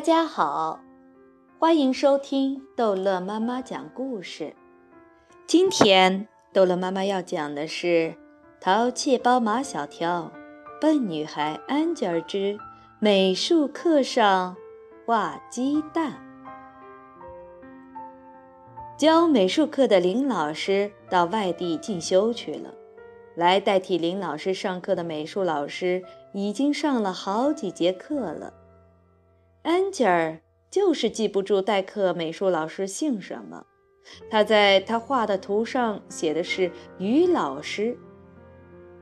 [0.00, 0.80] 大家好，
[1.58, 4.56] 欢迎收听逗乐妈妈讲故事。
[5.46, 7.86] 今天逗乐妈妈要讲的是
[8.62, 10.32] 《淘气包马小跳》
[10.80, 12.58] 《笨女孩安吉尔之
[12.98, 14.56] 美术课上
[15.04, 16.12] 画鸡蛋》。
[18.96, 22.72] 教美术课的林老师到外地进修去了，
[23.34, 28.54] 来代替林老师上课的美术老师已经上了好几节课了。
[29.62, 30.38] 安吉尔
[30.70, 33.66] 就是记不住代课美术老师姓什么，
[34.30, 37.94] 他在他画的图上写的是于老师。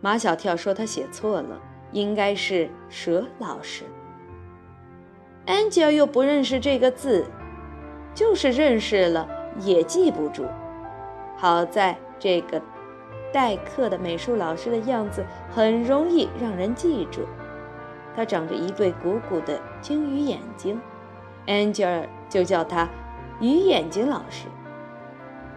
[0.00, 1.60] 马小跳说他写错了，
[1.92, 3.84] 应该是蛇老师。
[5.46, 7.24] 安吉尔又不认识这个字，
[8.12, 9.28] 就是认识了
[9.60, 10.44] 也记不住。
[11.36, 12.60] 好在这个
[13.32, 17.20] 代课的美术老师的样子很容易让人记住。
[18.16, 20.80] 他长着一对鼓鼓的鲸鱼眼睛
[21.46, 22.88] ，，Angel 就叫他
[23.40, 24.46] 鱼眼睛老师。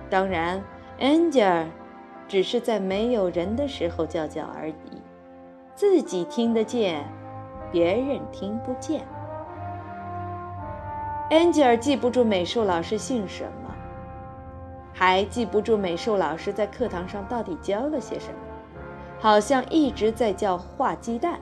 [0.10, 0.64] 当然
[1.00, 1.66] ，，Angel
[2.28, 5.02] 只是在没有人的时候叫叫而已，
[5.76, 7.04] 自己听得见，
[7.72, 9.02] 别人听不见。
[11.32, 13.73] Angel 记不住美术老师姓什么，
[14.94, 18.38] 还记不住美术老师在课堂上到底教了些什么，
[19.20, 21.40] 好像一直在叫画鸡蛋。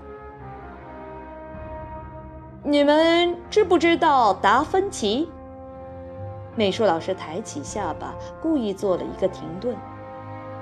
[2.63, 5.27] 你们知不知道达芬奇？
[6.55, 9.75] 美术老师抬起下巴，故意做了一个停顿。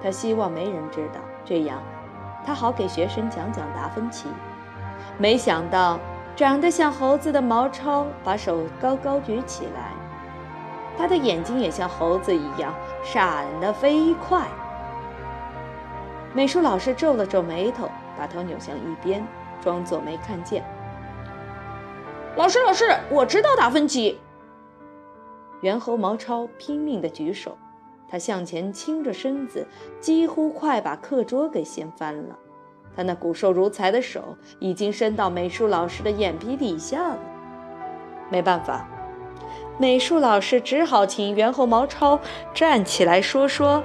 [0.01, 1.77] 他希望没人知道，这样
[2.45, 4.29] 他好给学生讲讲达芬奇。
[5.17, 5.99] 没想到，
[6.37, 9.91] 长得像猴子的毛超把手高高举起来，
[10.97, 14.47] 他的眼睛也像猴子一样闪得飞快。
[16.31, 19.21] 美术老师皱了皱眉头，把头扭向一边，
[19.59, 20.63] 装作没看见。
[22.39, 24.17] 老师，老师，我知道达芬奇。
[25.59, 27.57] 猿猴毛超拼命的举手，
[28.07, 29.67] 他向前倾着身子，
[29.99, 32.39] 几乎快把课桌给掀翻了。
[32.95, 37.19] 他那骨瘦如柴的手已经伸到美术老师的眼皮底下了。
[38.29, 38.87] 没办法，
[39.77, 42.17] 美术老师只好请猿猴毛超
[42.53, 43.83] 站起来说说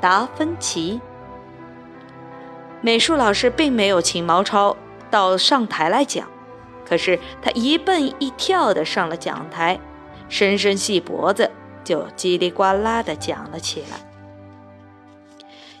[0.00, 1.00] 达芬奇。
[2.80, 4.76] 美术老师并没有请毛超
[5.10, 6.28] 到上台来讲。
[6.88, 9.80] 可是他一蹦一跳地上了讲台，
[10.28, 11.50] 伸伸细脖子，
[11.84, 13.98] 就叽里呱啦地讲了起来。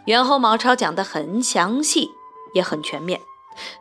[0.06, 2.10] 猿猴毛超讲得很详细，
[2.54, 3.20] 也很全面，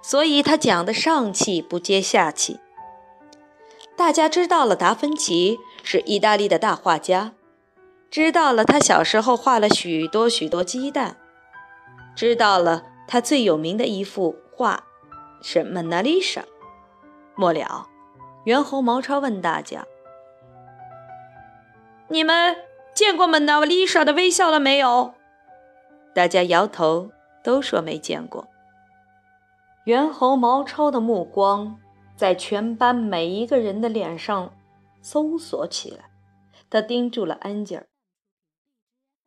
[0.01, 2.59] 所以他讲的上气不接下气。
[3.95, 7.33] 大家知道了达芬奇是意大利的大画家，
[8.09, 11.17] 知道了他小时候画了许多许多鸡蛋，
[12.15, 14.83] 知道了他最有名的一幅画
[15.41, 16.41] 是《蒙娜丽莎》。
[17.35, 17.87] 末了，
[18.45, 19.85] 猿猴毛超问大家
[22.07, 22.55] ：“你们
[22.93, 25.13] 见过蒙娜丽莎的微笑了没有？”
[26.15, 27.11] 大家摇头，
[27.43, 28.47] 都说没见过。
[29.83, 31.77] 猿猴毛超的目光
[32.15, 34.53] 在全班每一个人的脸上
[35.01, 36.05] 搜索起来，
[36.69, 37.85] 他盯住了安吉尔，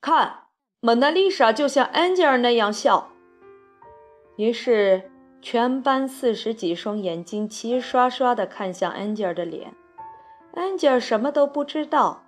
[0.01, 0.45] 看，
[0.81, 3.11] 蒙娜丽莎就像安吉尔那样笑。
[4.37, 5.11] 于是。
[5.41, 9.73] 全班四十几双眼睛齐刷刷地看向安吉尔的脸，
[10.55, 12.25] 安吉尔什么都不知道，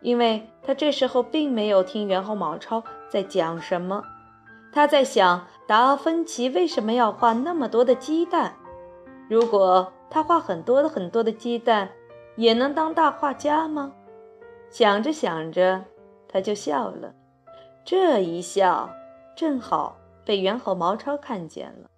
[0.00, 4.04] 因为他这时候并没有听猿猴毛超在讲什么。
[4.70, 8.54] 他在想达芬奇为什么要画那么多的鸡蛋？
[9.28, 11.90] 如果他画很多的很多的鸡蛋，
[12.36, 13.92] 也能当大画家吗？
[14.70, 15.84] 想着想着，
[16.28, 17.14] 他就笑了。
[17.84, 18.88] 这一笑
[19.34, 21.88] 正好被猿猴毛超看见了。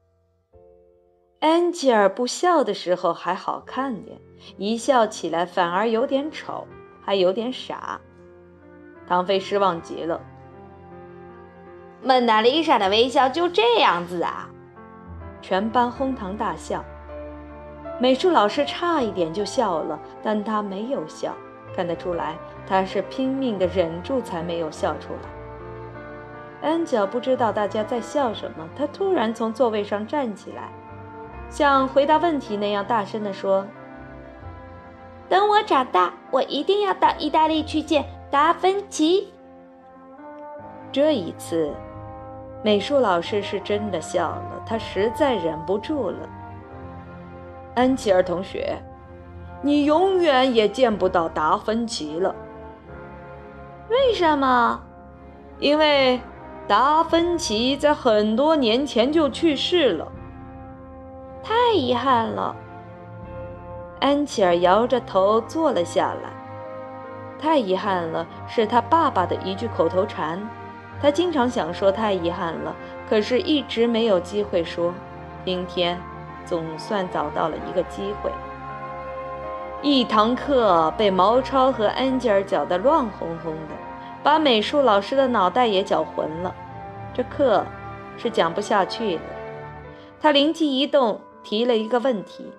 [1.44, 4.19] 安吉尔不笑的时候还好看点，
[4.56, 6.66] 一笑起来反而有点丑，
[7.05, 8.00] 还有点傻。
[9.06, 10.19] 唐飞失望极了。
[12.03, 14.49] 蒙娜丽莎的微笑就这样子啊！
[15.43, 16.82] 全班哄堂大笑。
[18.00, 21.35] 美术老师差一点就笑了，但他没有笑，
[21.76, 26.70] 看得出来他是拼命的忍住才没有笑出来。
[26.70, 30.73] 安吉尔不知道大家在笑什么，他突然从座位上站起来。
[31.55, 33.65] 像回答问题那样大声地说
[35.31, 39.33] ：“等我长大，我一定要到意大利去见达芬奇。”
[40.91, 41.73] 这一次，
[42.65, 46.29] 美术老师是真的笑了，他实在忍不住了。
[47.77, 48.77] 安琪儿同学，
[49.62, 52.35] 你永远也见不到达芬奇了。
[53.89, 54.83] 为什么？
[55.61, 56.21] 因为
[56.67, 60.11] 达芬奇在很多年前就去世了。
[61.44, 62.56] 太遗憾了，
[64.00, 66.31] 安琪儿摇着头坐了下来。
[67.38, 70.41] 太遗憾了，是他爸爸的一句口头禅。
[71.02, 72.75] 他经常想说太遗憾了，
[73.11, 74.94] 可是一直没有机会说。
[75.44, 76.00] 今天，
[76.46, 78.32] 总算找到了一个机会。
[79.82, 83.75] 一堂课被毛超和安吉尔搅得乱哄哄的，
[84.23, 86.55] 把美术老师的脑袋也搅浑了。
[87.12, 87.67] 这课
[88.17, 89.23] 是讲不下去了。
[90.19, 92.50] 他灵机一动，提了一个问题：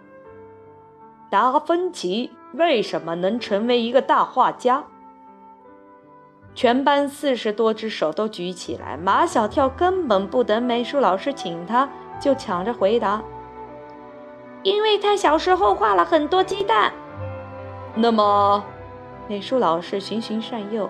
[1.29, 4.85] 达芬奇为什么能成为一个大画家？
[6.53, 8.95] 全班四十多只手都举起来。
[8.95, 11.89] 马小跳根本不等美术老师请他，
[12.21, 13.21] 就抢着回答
[14.63, 16.93] ：“因为他小时候画了很多鸡蛋。”
[17.95, 18.63] 那么，
[19.27, 20.89] 美术老师循循善诱：“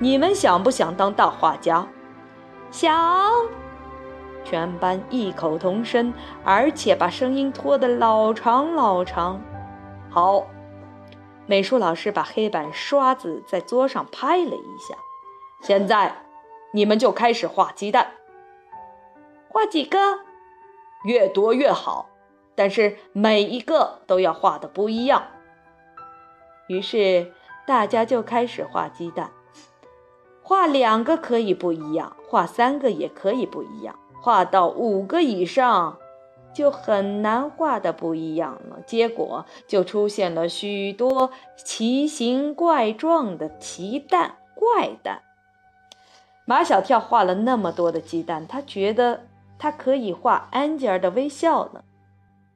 [0.00, 1.86] 你们想不想当大画家？”
[2.72, 2.92] 想。
[4.48, 6.10] 全班异口同声，
[6.42, 9.38] 而且把声音拖得老长老长。
[10.08, 10.46] 好，
[11.44, 14.94] 美术老师把黑板刷子在桌上拍了一下。
[15.60, 16.22] 现在，
[16.72, 18.12] 你们就开始画鸡蛋。
[19.48, 19.98] 画几个？
[21.04, 22.08] 越多越好，
[22.54, 25.24] 但是每一个都要画的不一样。
[26.68, 27.34] 于是
[27.66, 29.30] 大家就开始画鸡蛋。
[30.42, 33.94] 画两个可以不一样，画三个也可以不一样。
[34.28, 35.96] 画到五个以上，
[36.52, 38.82] 就很难画的不一样了。
[38.86, 45.22] 结果就出现了许多奇形怪状的奇蛋、怪蛋。
[46.44, 49.22] 马小跳画了那么多的鸡蛋，他觉得
[49.58, 51.82] 他可以画安吉尔的微笑呢。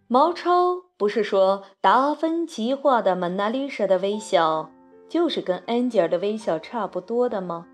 [0.09, 4.69] 毛超不是说达芬奇画的蒙娜丽莎的微笑
[5.09, 7.67] 就是跟安吉尔的微笑差不多的吗？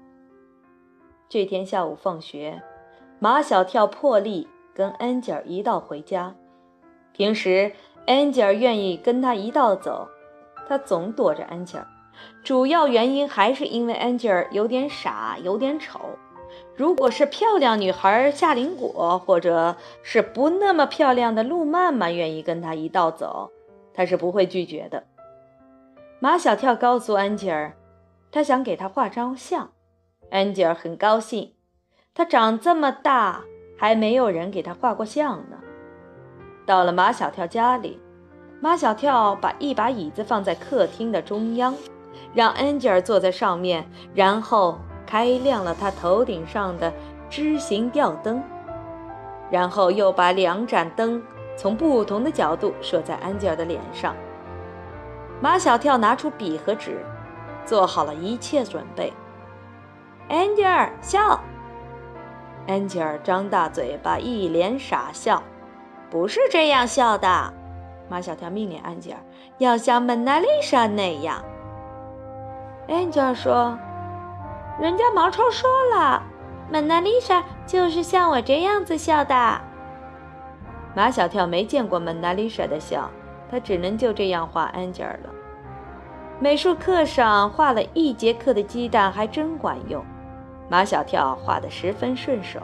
[1.28, 2.62] 这天下午放学。
[3.20, 6.34] 马小跳破例跟安吉尔一道回家。
[7.12, 7.72] 平时
[8.06, 10.08] 安吉尔愿意跟他一道走，
[10.68, 11.86] 他总躲着安吉尔。
[12.44, 16.00] 主要原因还是因为安吉尔有点傻，有点丑。
[16.76, 23.50] 如果是漂亮女孩夏林果，或者是不那么漂亮的路曼曼愿意跟他一道走，
[23.92, 25.04] 他是不会拒绝的。
[26.20, 27.76] 马小跳告诉安吉尔，
[28.30, 29.70] 他想给他画张像。
[30.30, 31.57] 安吉尔很高兴。
[32.18, 33.42] 他长这么大，
[33.78, 35.56] 还没有人给他画过像呢。
[36.66, 38.02] 到了马小跳家里，
[38.60, 41.72] 马小跳把一把椅子放在客厅的中央，
[42.34, 46.92] 让安吉尔坐在上面，然后开亮了他头顶上的
[47.30, 48.42] 枝形吊灯，
[49.48, 51.22] 然后又把两盏灯
[51.56, 54.12] 从不同的角度射在安吉尔的脸上。
[55.40, 56.98] 马小跳拿出笔和纸，
[57.64, 59.12] 做好了一切准备。
[60.28, 61.40] 安吉尔笑。
[62.68, 65.42] 安吉尔张大嘴巴，一脸傻笑。
[66.10, 67.54] 不是这样笑的，
[68.10, 69.18] 马小跳命令安吉尔
[69.56, 71.42] 要像蒙娜丽莎那样。
[72.86, 73.78] 安吉尔说
[74.78, 76.22] ：“人家毛超说了，
[76.70, 79.60] 蒙娜丽莎就是像我这样子笑的。”
[80.94, 83.10] 马小跳没见过蒙娜丽莎的笑，
[83.50, 85.30] 他只能就这样画安吉尔了。
[86.38, 90.04] 美术课上画了一节课的鸡蛋，还真管用。
[90.68, 92.60] 马小跳画得十分顺手，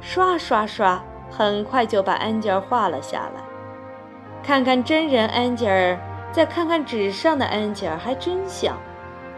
[0.00, 3.42] 刷刷刷，很快就把安吉尔画了下来。
[4.42, 5.98] 看看真人安吉尔，
[6.30, 8.76] 再看看纸上的安吉尔，还真像，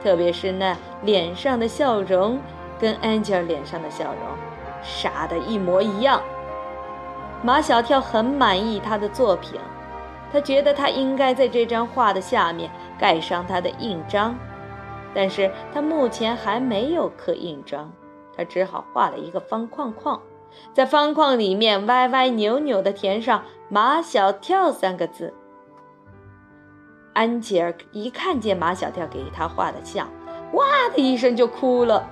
[0.03, 2.39] 特别是那脸上的笑容，
[2.79, 4.19] 跟安吉尔脸上的笑容，
[4.83, 6.21] 傻的一模一样。
[7.43, 9.59] 马小跳很满意他的作品，
[10.33, 14.35] 他觉得他应该在这张画的下面盖上他的印章。
[15.15, 17.93] 但是他目前还没有刻印章，
[18.37, 20.21] 他只好画了一个方框框，
[20.73, 25.33] 在方框里面歪歪扭扭地填上“马小跳”三个字。
[27.13, 30.09] 安吉尔一看见马小跳给他画的像，
[30.55, 32.11] 哇的一声就哭了。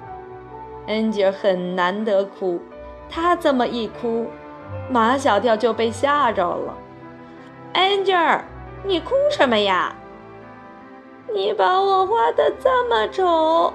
[0.87, 2.61] 安吉尔很难得哭，
[3.09, 4.29] 他这么一哭，
[4.89, 6.79] 马小跳就被吓着了。
[7.73, 8.45] 安吉尔，
[8.85, 9.97] 你哭什么呀？
[11.35, 13.73] 你把我画的这么丑，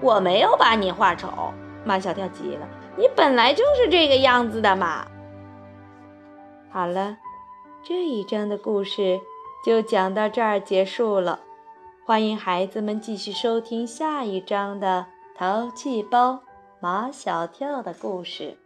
[0.00, 1.28] 我没有把你画丑。
[1.84, 5.06] 马小跳急了，你本来就是这个样子的嘛。
[6.70, 7.16] 好了，
[7.82, 9.20] 这一章的故事
[9.64, 11.40] 就讲到这儿结束了。
[12.04, 15.06] 欢迎孩子们继续收听下一章的
[15.38, 16.40] 《淘气包
[16.80, 18.58] 马小跳》的故事。